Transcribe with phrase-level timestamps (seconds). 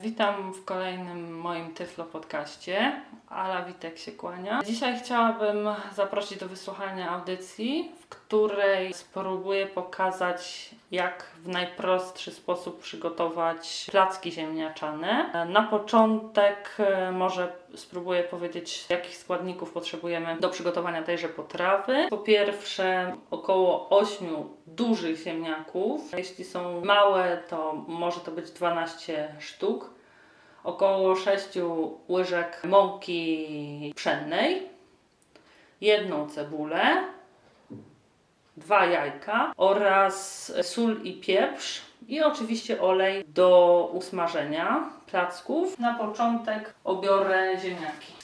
[0.00, 3.02] witam w kolejnym moim Tyflo podcaście.
[3.28, 4.62] Ala Witek się kłania.
[4.66, 13.86] Dzisiaj chciałabym zaprosić do wysłuchania audycji, w której spróbuję pokazać, jak w najprostszy sposób przygotować
[13.90, 15.30] placki ziemniaczane.
[15.48, 22.06] Na początek e, może spróbuję powiedzieć, jakich składników potrzebujemy do przygotowania tejże potrawy.
[22.10, 24.26] Po pierwsze, około 8
[24.66, 26.12] dużych ziemniaków.
[26.16, 29.90] Jeśli są małe, to może to być 12 sztuk
[30.64, 31.48] około 6
[32.08, 34.68] łyżek mąki pszennej,
[35.80, 37.04] jedną cebulę,
[38.56, 45.78] dwa jajka oraz sól i pieprz i oczywiście olej do usmażenia placków.
[45.78, 48.15] Na początek obiorę ziemniaki.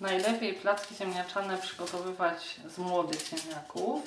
[0.00, 4.02] Najlepiej placki ziemniaczane przygotowywać z młodych ziemniaków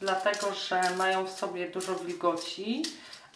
[0.00, 2.82] dlatego że mają w sobie dużo wilgoci,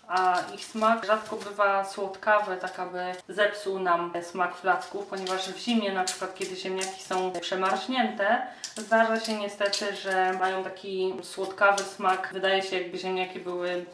[0.09, 5.93] a ich smak rzadko bywa słodkawy, tak aby zepsuł nam smak placków, ponieważ w zimie,
[5.93, 8.47] na przykład kiedy ziemniaki są przemarznięte,
[8.77, 12.31] zdarza się niestety, że mają taki słodkawy smak.
[12.33, 13.85] Wydaje się, jakby ziemniaki były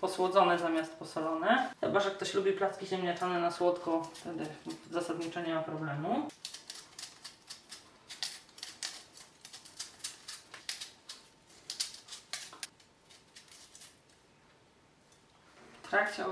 [0.00, 1.68] posłodzone zamiast posolone.
[1.80, 4.46] Chyba, że ktoś lubi placki ziemniaczane na słodko, wtedy
[4.90, 6.28] zasadniczo nie ma problemu.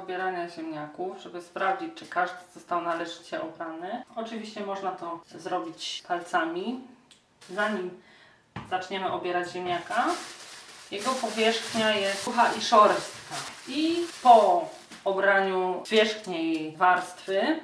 [0.02, 4.02] Trakcie obierania ziemniaków, żeby sprawdzić, czy każdy został należycie obrany.
[4.16, 6.80] Oczywiście można to zrobić palcami.
[7.50, 7.90] Zanim
[8.70, 10.06] zaczniemy obierać ziemniaka,
[10.90, 13.34] jego powierzchnia jest sucha i szorstka.
[13.68, 14.68] I po
[15.04, 17.60] obraniu wierzchniej warstwy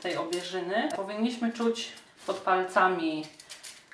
[0.00, 1.92] tej obierzyny powinniśmy czuć
[2.26, 3.24] pod palcami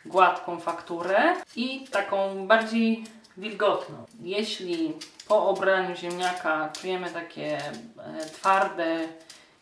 [0.04, 3.04] gładką fakturę i taką bardziej
[3.36, 4.06] wilgotną.
[4.22, 4.92] Jeśli
[5.28, 9.08] po obraniu ziemniaka czujemy takie e, twarde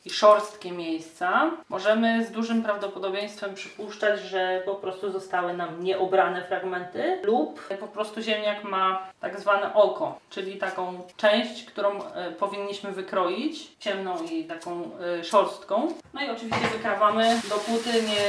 [0.05, 7.21] i szorstkie miejsca, możemy z dużym prawdopodobieństwem przypuszczać, że po prostu zostały nam nieobrane fragmenty
[7.23, 13.77] lub po prostu ziemniak ma tak zwane oko, czyli taką część, którą e, powinniśmy wykroić,
[13.79, 15.89] ciemną i taką e, szorstką.
[16.15, 18.29] No i oczywiście wykrawamy, dopóty nie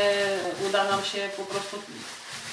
[0.69, 1.77] uda nam się po prostu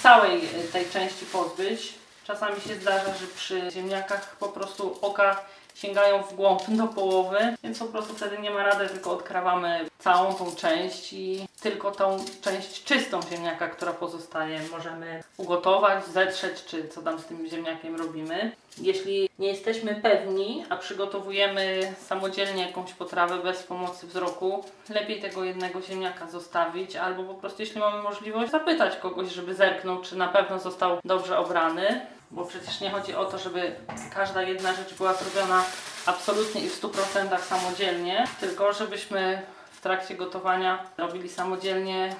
[0.02, 0.40] całej
[0.72, 1.98] tej części pozbyć.
[2.28, 5.44] Czasami się zdarza, że przy ziemniakach po prostu oka
[5.74, 10.34] sięgają w głąb do połowy, więc po prostu wtedy nie ma rady, tylko odkrawamy całą
[10.34, 17.02] tą część i tylko tą część czystą ziemniaka, która pozostaje, możemy ugotować, zetrzeć, czy co
[17.02, 18.52] tam z tym ziemniakiem robimy.
[18.78, 25.82] Jeśli nie jesteśmy pewni, a przygotowujemy samodzielnie jakąś potrawę bez pomocy wzroku, lepiej tego jednego
[25.82, 30.58] ziemniaka zostawić, albo po prostu, jeśli mamy możliwość, zapytać kogoś, żeby zerknął, czy na pewno
[30.58, 33.76] został dobrze obrany bo przecież nie chodzi o to, żeby
[34.14, 35.64] każda jedna rzecz była zrobiona
[36.06, 42.16] absolutnie i w 100% samodzielnie, tylko żebyśmy w trakcie gotowania robili samodzielnie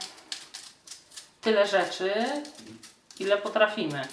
[1.41, 2.15] tyle rzeczy,
[3.19, 4.09] ile potrafimy.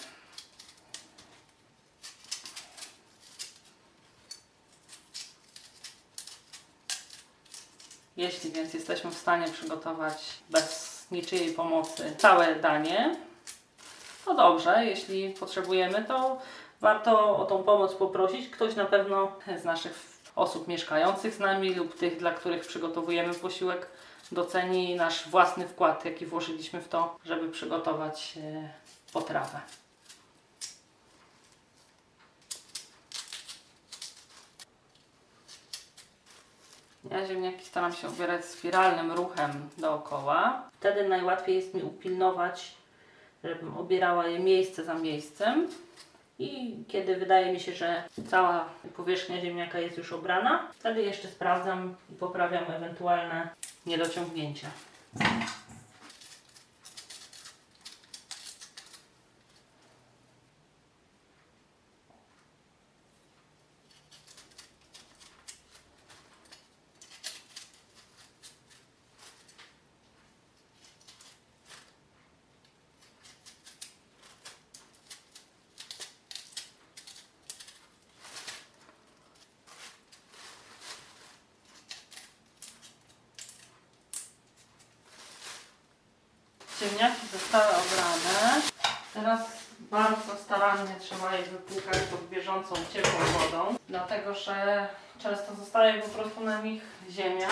[8.17, 10.17] Jeśli więc jesteśmy w stanie przygotować
[10.49, 13.15] bez niczyjej pomocy całe danie,
[14.35, 16.37] dobrze, jeśli potrzebujemy, to
[16.81, 18.49] warto o tą pomoc poprosić.
[18.49, 19.31] Ktoś na pewno
[19.61, 23.87] z naszych osób mieszkających z nami lub tych, dla których przygotowujemy posiłek,
[24.31, 28.69] doceni nasz własny wkład, jaki włożyliśmy w to, żeby przygotować e,
[29.13, 29.61] potrawę.
[37.11, 40.69] Ja ziemniaki staram się ubierać spiralnym ruchem dookoła.
[40.79, 42.75] Wtedy najłatwiej jest mi upilnować
[43.45, 45.67] żebym obierała je miejsce za miejscem.
[46.39, 51.95] I kiedy wydaje mi się, że cała powierzchnia ziemniaka jest już obrana, wtedy jeszcze sprawdzam
[52.11, 53.49] i poprawiam ewentualne
[53.85, 54.67] niedociągnięcia.
[86.79, 88.61] Ziemniaki zostały obrane.
[89.13, 89.41] Teraz
[89.79, 94.87] bardzo starannie trzeba je wypłukać pod bieżącą, ciepłą wodą, dlatego że
[95.19, 97.47] Często zostaje po prostu na nich ziemia.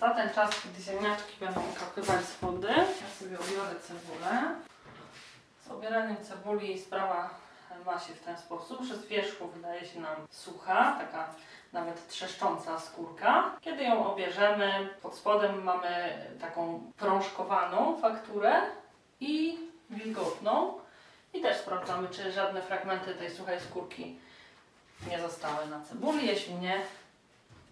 [0.00, 4.54] Za ten czas, kiedy ziemniaczki będą okapywać z wody, ja sobie obiorę cebulę.
[5.66, 7.30] Z obieraniem cebuli sprawa
[7.86, 11.28] ma się w ten sposób, że z wierzchu wydaje się nam sucha, taka
[11.72, 13.56] nawet trzeszcząca skórka.
[13.60, 18.60] Kiedy ją obierzemy, pod spodem mamy taką prążkowaną fakturę
[19.20, 19.58] i
[19.90, 20.78] wilgotną.
[21.34, 24.18] I też sprawdzamy, czy żadne fragmenty tej suchej skórki
[25.10, 26.26] nie zostały na cebuli.
[26.26, 26.82] Jeśli nie,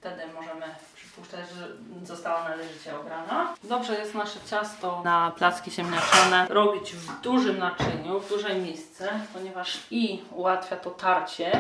[0.01, 0.75] wtedy możemy
[1.19, 1.69] przypuszczać, że
[2.07, 3.55] została należycie obrana.
[3.65, 9.79] Dobrze jest nasze ciasto na placki ziemniaczane robić w dużym naczyniu, w dużej misce, ponieważ
[9.91, 11.53] i ułatwia to tarcie,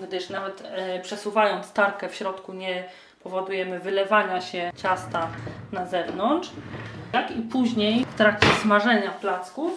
[0.00, 2.84] gdyż nawet e, przesuwając tarkę w środku nie
[3.22, 5.28] powodujemy wylewania się ciasta
[5.72, 6.50] na zewnątrz,
[7.12, 9.72] jak i później w trakcie smażenia placków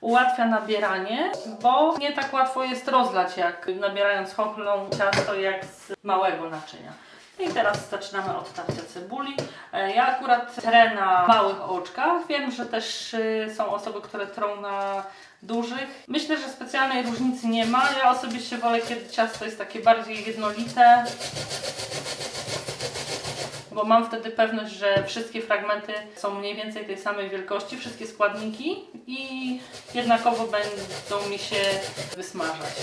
[0.00, 1.32] ułatwia nabieranie,
[1.62, 6.92] bo nie tak łatwo jest rozlać jak nabierając chochlą ciasto jak z małego naczynia.
[7.38, 9.34] I teraz zaczynamy od tarcia cebuli.
[9.72, 12.26] E, Ja akurat trę na małych oczkach.
[12.28, 15.04] Wiem, że też y, są osoby, które trą na
[15.42, 16.04] dużych.
[16.08, 17.88] Myślę, że specjalnej różnicy nie ma.
[17.98, 21.04] Ja osobiście wolę, kiedy ciasto jest takie bardziej jednolite,
[23.72, 28.84] bo mam wtedy pewność, że wszystkie fragmenty są mniej więcej tej samej wielkości, wszystkie składniki
[29.06, 29.60] i
[29.94, 31.56] jednakowo będą mi się
[32.16, 32.74] wysmażać.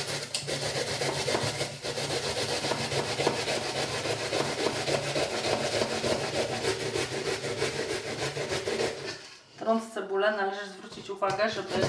[9.64, 11.88] Trąc cebulę należy zwrócić uwagę, żeby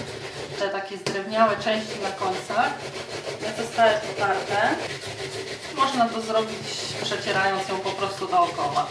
[0.59, 2.73] te takie zdrewniałe części na końcach
[3.43, 4.69] nie zostały potarte.
[5.77, 6.59] Można to zrobić
[7.03, 8.87] przecierając ją po prostu dookoła.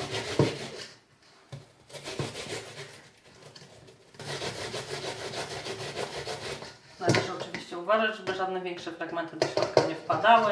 [7.00, 10.52] Należy oczywiście uważać, żeby żadne większe fragmenty do środka nie wpadały.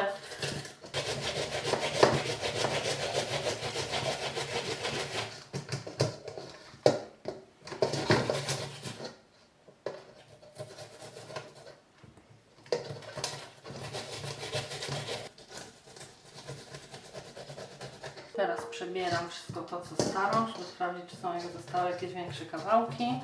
[18.36, 23.20] Teraz przebieram wszystko to, co starą, żeby sprawdzić, czy są zostały jakieś większe kawałki.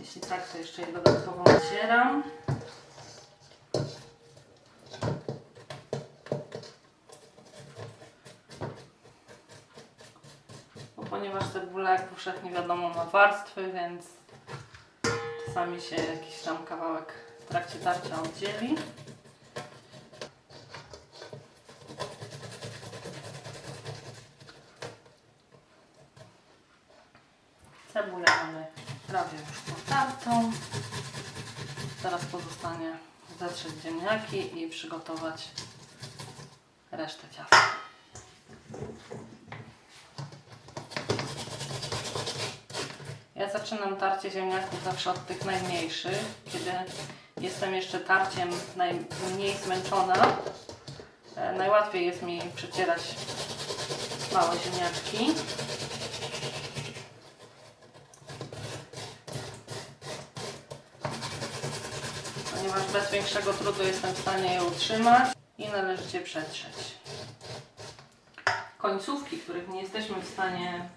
[0.00, 2.22] Jeśli tak, to jeszcze je dodatkowo nacieram.
[10.96, 14.06] Bo ponieważ cebula, jak powszechnie wiadomo, ma warstwy, więc
[15.46, 18.76] czasami się jakiś tam kawałek w trakcie tarcia oddzieli.
[27.98, 28.66] Cebulę mamy
[29.06, 30.52] prawie już potartą.
[32.02, 32.98] Teraz pozostanie
[33.40, 35.48] zetrzeć ziemniaki i przygotować
[36.92, 37.56] resztę ciasta.
[43.34, 46.18] Ja zaczynam tarcie ziemniaków zawsze od tych najmniejszych,
[46.52, 46.70] kiedy
[47.40, 50.26] jestem jeszcze tarciem najmniej zmęczona.
[51.36, 53.00] E, Najłatwiej jest mi przecierać
[54.32, 55.34] małe ziemniaczki.
[62.68, 66.74] Ponieważ bez większego trudu jestem w stanie je utrzymać i należycie przetrzeć.
[68.78, 70.88] Końcówki, których nie jesteśmy w stanie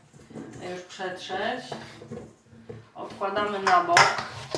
[0.72, 1.66] już przetrzeć,
[2.96, 4.00] odkładamy na bok.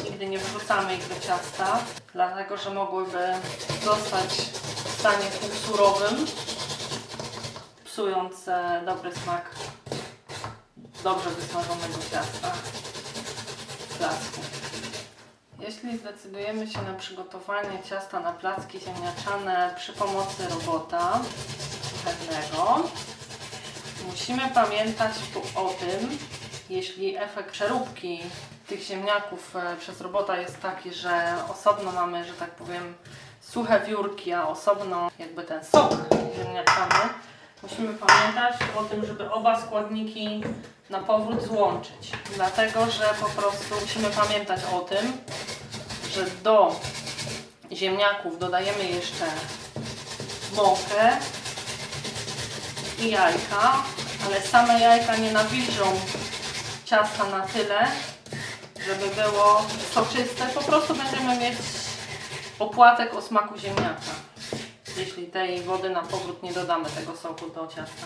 [0.03, 1.79] Nigdy nie wrzucamy ich do ciasta,
[2.13, 3.33] dlatego że mogłyby
[3.83, 4.29] zostać
[4.85, 6.25] w stanie półsurowym,
[7.85, 9.55] psując e, dobry smak
[11.03, 12.51] dobrze wysmażonego ciasta
[13.89, 14.62] w placku.
[15.67, 21.19] Jeśli zdecydujemy się na przygotowanie ciasta na placki ziemniaczane przy pomocy robota
[21.91, 22.89] kuchennego,
[24.07, 26.17] musimy pamiętać tu o tym,
[26.69, 28.19] jeśli efekt przeróbki
[28.67, 32.93] tych ziemniaków e, przez robota jest taki, że osobno mamy, że tak powiem,
[33.41, 35.91] suche wiórki, a osobno jakby ten sok
[36.35, 37.13] ziemniaczany,
[37.63, 40.43] musimy pamiętać o tym, żeby oba składniki
[40.89, 42.11] na powrót złączyć.
[42.35, 45.17] Dlatego, że po prostu musimy pamiętać o tym,
[46.15, 46.75] że do
[47.71, 49.25] ziemniaków dodajemy jeszcze
[50.55, 51.17] mąkę
[52.99, 53.83] i jajka,
[54.25, 55.99] ale same jajka nie nawilżą
[56.85, 57.87] ciasta na tyle,
[58.85, 60.45] żeby było soczyste.
[60.45, 61.57] Po prostu będziemy mieć
[62.59, 64.11] opłatek o smaku ziemniaka.
[64.97, 68.05] Jeśli tej wody na powrót nie dodamy tego soku do ciasta.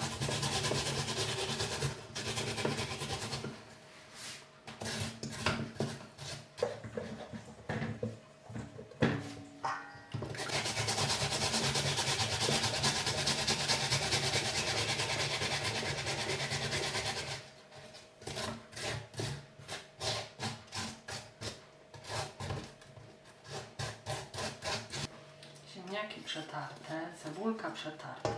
[25.73, 26.93] Ziemniaki przetarte,
[27.23, 28.29] cebulka przetarta.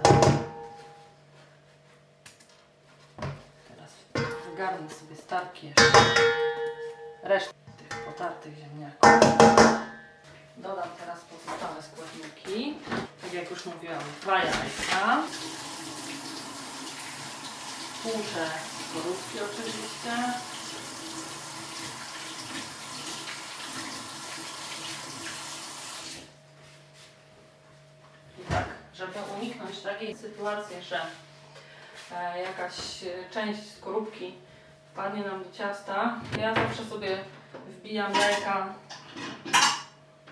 [3.68, 3.92] Teraz
[4.52, 5.84] wygarnę sobie starki jeszcze.
[7.24, 9.10] Resztę tych potartych ziemniaków.
[10.58, 12.78] Dodam teraz pozostałe składniki.
[13.22, 15.24] Tak jak już mówiłam, dwa jajka.
[18.04, 18.50] Tłucze
[18.90, 20.34] skorupki oczywiście.
[28.40, 28.66] I tak,
[29.00, 31.02] żeby uniknąć takiej sytuacji, że
[32.12, 34.34] e, jakaś e, część skorupki
[34.92, 37.18] wpadnie nam do ciasta, ja zawsze sobie
[37.68, 38.74] wbijam jajka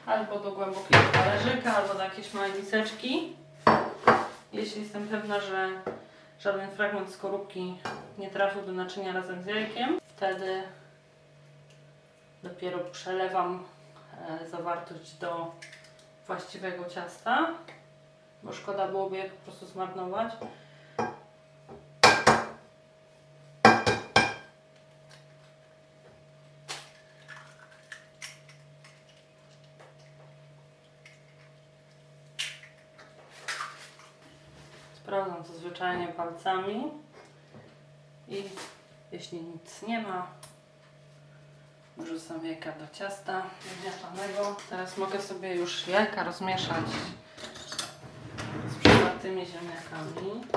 [0.06, 3.36] albo do głębokiego talerzyka, albo do jakiejś małej miseczki.
[4.54, 5.70] Jeśli jestem pewna, że
[6.40, 7.78] żaden fragment skorupki
[8.18, 10.64] nie trafił do naczynia razem z jajkiem, wtedy
[12.44, 13.64] dopiero przelewam
[14.42, 15.52] e, zawartość do
[16.28, 17.54] właściwego ciasta
[18.44, 20.34] bo szkoda byłoby je po prostu zmarnować.
[34.96, 36.91] Sprawdzam to zwyczajnie palcami
[38.27, 38.44] i
[39.12, 40.27] jeśli nic nie ma,
[41.98, 44.56] wrzucam jajka do ciasta ziemniaczanego.
[44.70, 46.86] Teraz mogę sobie już jajka rozmieszać
[49.89, 50.57] Calma.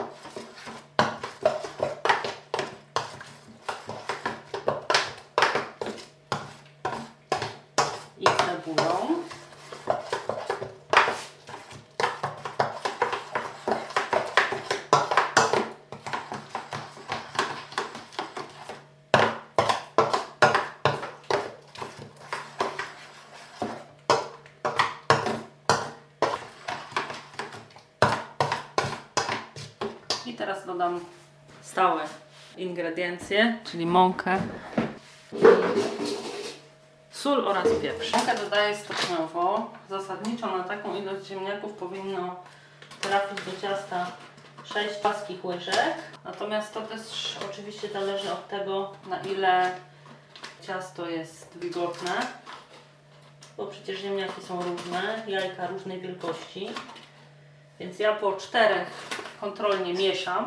[30.81, 31.01] Dodam
[31.63, 32.03] stałe
[32.57, 34.39] ingrediencje, czyli mąkę,
[37.11, 38.13] sól oraz pieprz.
[38.13, 39.71] Mąkę dodaję stopniowo.
[39.91, 42.37] Zasadniczo na taką ilość ziemniaków powinno
[43.01, 44.13] trafić do ciasta
[44.65, 45.95] 6 paskich łyżek.
[46.25, 49.71] Natomiast to też oczywiście zależy od tego, na ile
[50.63, 52.13] ciasto jest wilgotne.
[53.57, 56.69] Bo przecież ziemniaki są różne, jajka różnej wielkości.
[57.81, 58.91] Więc ja po czterech
[59.41, 60.47] kontrolnie mieszam.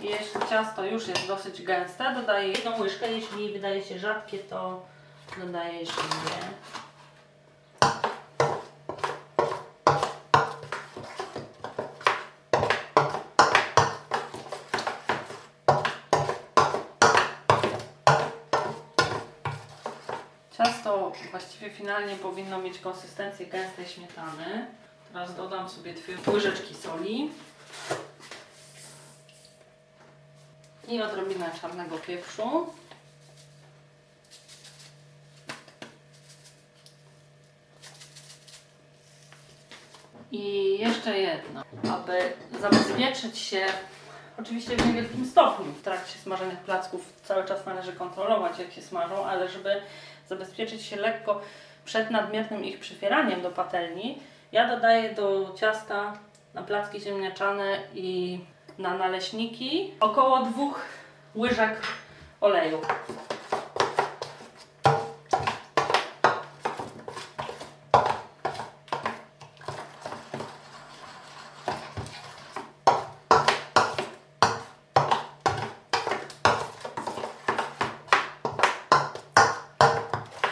[0.00, 3.12] Jeśli ciasto już jest dosyć gęste, dodaję jedną łyżkę.
[3.12, 4.86] Jeśli wydaje się rzadkie, to
[5.38, 6.42] dodaję jeszcze dwie.
[20.56, 21.12] Ciasto
[21.42, 24.66] właściwie finalnie powinno mieć konsystencję gęstej śmietany.
[25.12, 27.30] Teraz dodam sobie dwie łyżeczki soli
[30.88, 32.66] i odrobinę czarnego pieprzu.
[40.32, 43.66] I jeszcze jedno, aby zabezpieczyć się
[44.38, 45.72] Oczywiście w niewielkim stopniu.
[45.72, 49.82] W trakcie smażenia placków cały czas należy kontrolować, jak się smażą, ale żeby
[50.28, 51.40] zabezpieczyć się lekko
[51.84, 54.18] przed nadmiernym ich przyfieraniem do patelni,
[54.52, 56.12] ja dodaję do ciasta
[56.54, 58.40] na placki ziemniaczane i
[58.78, 60.80] na naleśniki około dwóch
[61.34, 61.80] łyżek
[62.40, 62.80] oleju.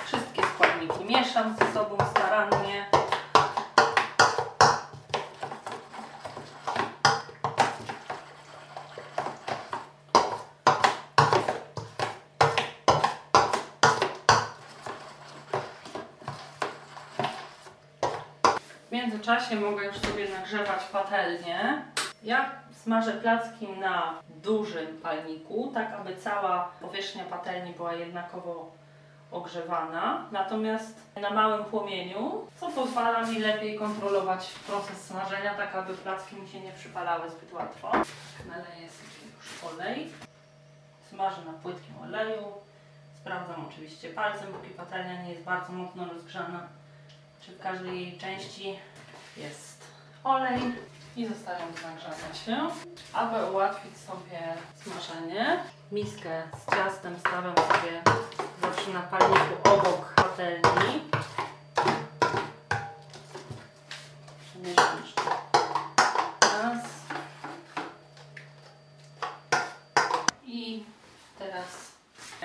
[0.06, 1.04] Wszystkie składniki
[1.40, 2.86] mieszam ze sobą starannie.
[18.88, 21.82] W międzyczasie mogę już sobie nagrzewać patelnię.
[22.22, 28.79] Ja smażę placki na dużym palniku, tak aby cała powierzchnia patelni była jednakowo
[29.32, 36.36] ogrzewana, natomiast na małym płomieniu, co pozwala mi lepiej kontrolować proces smażenia, tak aby placki
[36.36, 37.92] mi się nie przypalały zbyt łatwo.
[38.48, 40.12] Naleję sobie już olej,
[41.10, 42.44] smażę na płytkim oleju,
[43.20, 46.68] sprawdzam oczywiście palcem, póki patelnia nie jest bardzo mocno rozgrzana,
[47.40, 48.78] czy w każdej jej części
[49.36, 49.84] jest
[50.24, 50.60] olej
[51.16, 52.68] i zostają nagrzane się.
[53.12, 55.60] Aby ułatwić sobie smażenie,
[55.92, 58.02] miskę z ciastem stawiam sobie
[58.88, 61.10] na palniku obok patelni.
[64.50, 65.22] Przemieszam jeszcze
[66.40, 66.84] raz.
[70.46, 70.84] I
[71.38, 71.66] teraz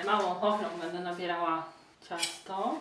[0.06, 1.64] małą chochlą będę nabierała
[2.08, 2.80] ciasto.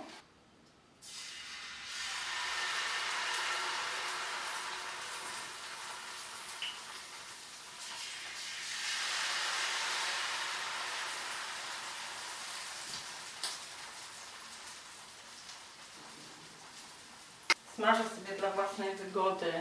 [17.76, 19.54] Smażę sobie dla własnej wygody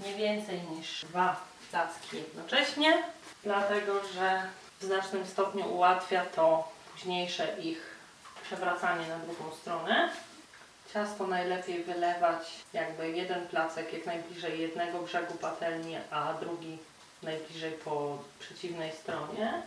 [0.00, 3.02] nie więcej niż dwa placki jednocześnie,
[3.42, 4.42] dlatego że
[4.80, 7.96] w znacznym stopniu ułatwia to późniejsze ich
[8.42, 10.10] przewracanie na drugą stronę.
[10.94, 16.78] Ciasto najlepiej wylewać jakby jeden placek jak najbliżej jednego brzegu patelni, a drugi
[17.22, 19.62] najbliżej po przeciwnej stronie.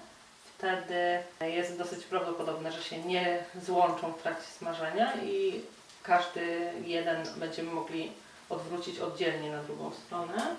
[0.57, 5.61] Wtedy jest dosyć prawdopodobne, że się nie złączą w trakcie smażenia i
[6.03, 8.11] każdy jeden będziemy mogli
[8.49, 10.55] odwrócić oddzielnie na drugą stronę.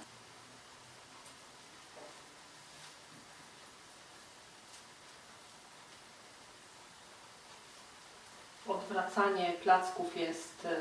[8.68, 10.80] Odwracanie placków jest e,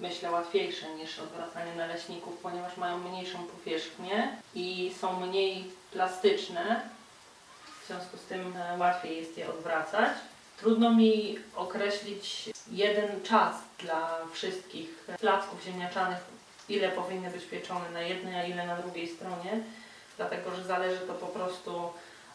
[0.00, 6.80] myślę łatwiejsze niż odwracanie naleśników, ponieważ mają mniejszą powierzchnię i są mniej plastyczne.
[7.82, 10.10] W związku z tym e, łatwiej jest je odwracać.
[10.60, 16.18] Trudno mi określić jeden czas dla wszystkich placków ziemniaczanych,
[16.68, 19.60] ile powinny być pieczone na jednej, a ile na drugiej stronie,
[20.16, 21.92] dlatego że zależy to po prostu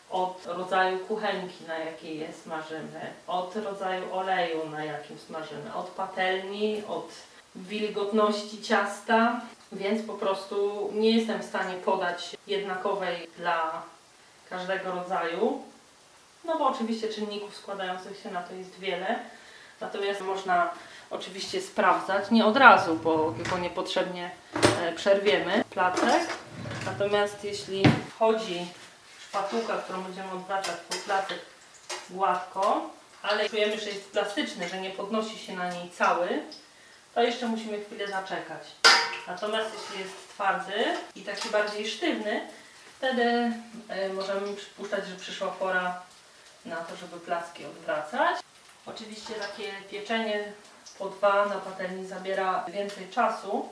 [0.10, 6.84] od rodzaju kuchenki, na jakiej je smażymy, od rodzaju oleju, na jakim smażymy, od patelni,
[6.88, 7.10] od
[7.56, 13.82] wilgotności ciasta, więc po prostu nie jestem w stanie podać jednakowej dla
[14.50, 15.62] każdego rodzaju.
[16.46, 19.20] No bo oczywiście czynników składających się na to jest wiele.
[19.82, 20.70] Natomiast można
[21.10, 24.32] oczywiście sprawdzać, nie od razu, bo tylko niepotrzebnie
[24.82, 26.28] e, przerwiemy placek.
[26.86, 28.68] Natomiast jeśli wchodzi
[29.30, 31.40] szpatułka, którą będziemy odwracać ten placek
[32.10, 32.90] gładko,
[33.22, 36.28] ale czujemy, że jest plastyczny, że nie podnosi się na niej cały,
[37.16, 38.62] to jeszcze musimy chwilę zaczekać.
[39.28, 40.74] Natomiast jeśli jest twardy
[41.16, 42.48] i taki bardziej sztywny,
[42.98, 43.52] wtedy
[43.90, 46.02] e, możemy przypuszczać, że przyszła pora
[46.66, 48.45] na to, żeby placki odwracać.
[48.86, 50.54] Oczywiście takie pieczenie
[51.00, 53.70] po dwa na patelni zabiera więcej czasu,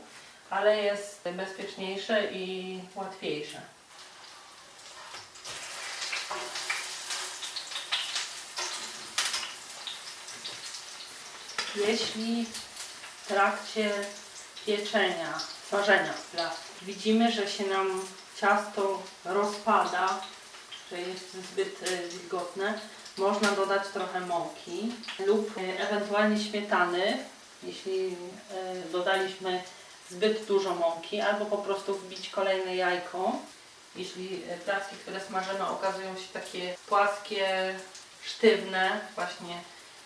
[0.50, 3.62] ale jest bezpieczniejsze i łatwiejsze.
[11.76, 13.94] Jeśli w trakcie
[14.66, 18.02] pieczenia, smażenia placków widzimy, że się nam
[18.38, 20.22] ciasto rozpada,
[20.92, 22.80] że jest zbyt e, wilgotne,
[23.18, 24.92] można dodać trochę mąki
[25.26, 27.18] lub e, ewentualnie śmietany,
[27.64, 29.64] jeśli e, dodaliśmy
[30.10, 33.32] zbyt dużo mąki, albo po prostu wbić kolejne jajko.
[33.96, 37.76] Jeśli e, placki, które smażymy, okazują się takie płaskie,
[38.24, 39.62] sztywne, właśnie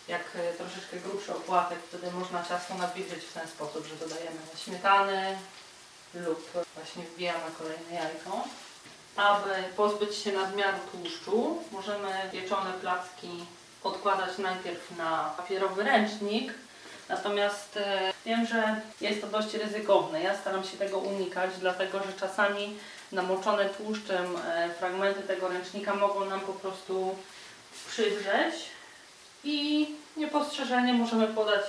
[0.08, 5.38] jak troszeczkę grubszy opłatek, wtedy można ciasto nawilżyć w ten sposób, że dodajemy śmietany
[6.14, 8.44] lub właśnie wbijamy kolejne jajko.
[9.18, 13.46] Aby pozbyć się nadmiaru tłuszczu, możemy pieczone placki
[13.84, 16.54] odkładać najpierw na papierowy ręcznik.
[17.10, 20.22] Natomiast e, wiem, że jest to dość ryzykowne.
[20.22, 22.78] Ja staram się tego unikać, dlatego że czasami
[23.12, 27.16] namoczone tłuszczem e, fragmenty tego ręcznika mogą nam po prostu
[27.88, 28.56] przywrzeć
[29.44, 31.64] i niepostrzeżenie możemy podać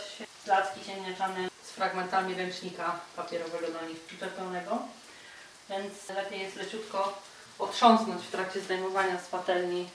[0.44, 4.78] placki ziemniaczane z fragmentami ręcznika papierowego do nich przyczepionego.
[5.70, 7.18] Więc lepiej jest leciutko
[7.58, 9.88] otrząsnąć w trakcie zdejmowania z patelni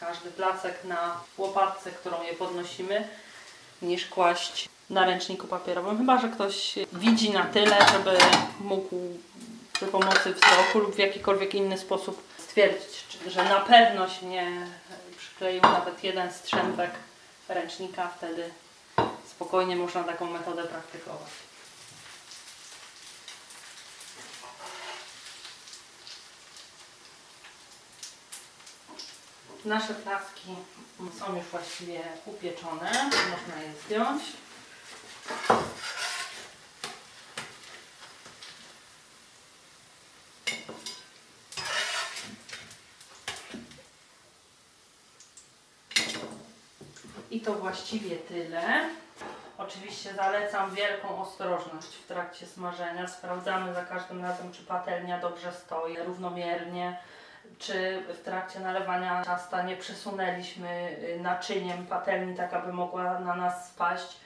[0.00, 3.08] każdy placek na łopatce, którą je podnosimy,
[3.82, 5.98] niż kłaść na ręczniku papierowym.
[5.98, 8.18] Chyba, że ktoś widzi na tyle, żeby
[8.60, 8.96] mógł
[9.72, 14.66] przy pomocy wzroku lub w jakikolwiek inny sposób stwierdzić, że na pewno się nie
[15.18, 16.90] przykleił nawet jeden strzępek
[17.48, 18.10] ręcznika.
[18.16, 18.50] Wtedy
[19.30, 21.47] spokojnie można taką metodę praktykować.
[29.64, 30.54] Nasze placki
[31.18, 32.90] są już właściwie upieczone.
[33.04, 34.22] Można je zdjąć.
[47.30, 48.88] I to właściwie tyle.
[49.58, 53.08] Oczywiście zalecam wielką ostrożność w trakcie smażenia.
[53.08, 56.98] Sprawdzamy za każdym razem, czy patelnia dobrze stoi, równomiernie,
[57.58, 63.68] czy w trakcie nalewania ciasta nie przesunęliśmy y, naczyniem patelni, tak aby mogła na nas
[63.68, 64.16] spaść.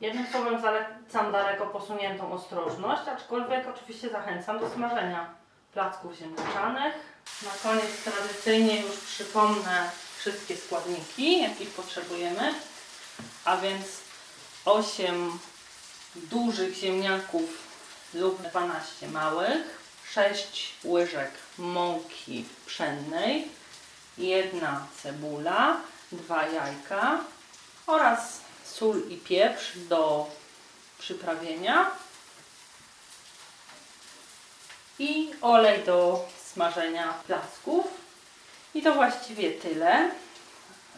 [0.00, 5.34] Jednym słowem zalecam daleko posuniętą ostrożność, aczkolwiek oczywiście zachęcam do smażenia
[5.72, 6.94] placków ziemniaczanych.
[7.42, 12.54] Na koniec tradycyjnie już przypomnę wszystkie składniki, jakich potrzebujemy,
[13.44, 14.00] a więc
[14.64, 15.38] 8
[16.14, 17.68] dużych ziemniaków
[18.14, 19.78] lub 12 małych,
[20.14, 23.48] 6 łyżek mąki pszennej,
[24.18, 25.80] jedna cebula,
[26.12, 27.18] dwa jajka
[27.86, 30.30] oraz sól i pieprz do
[30.98, 31.90] przyprawienia
[34.98, 37.86] i olej do smażenia placków.
[38.74, 40.10] I to właściwie tyle.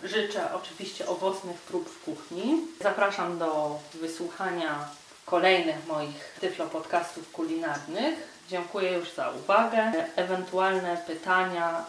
[0.03, 2.67] Życzę oczywiście owocnych prób w kuchni.
[2.81, 4.89] Zapraszam do wysłuchania
[5.31, 8.15] kolejnych moich Tyflo podcastów kulinarnych.
[8.49, 9.93] Dziękuję już za uwagę.
[10.17, 11.85] Ewentualne pytania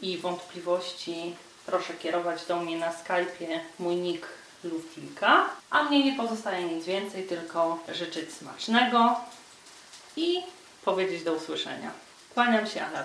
[0.00, 4.26] i wątpliwości proszę kierować do mnie na Skype'ie mój nick
[4.64, 5.44] Luftilka.
[5.70, 9.16] A mnie nie pozostaje nic więcej, tylko życzyć smacznego
[10.16, 10.42] i
[10.84, 11.90] powiedzieć do usłyszenia.
[12.34, 13.04] Kłaniam się, Ala.